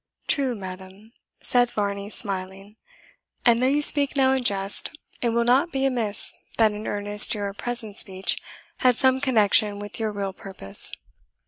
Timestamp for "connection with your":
9.21-10.11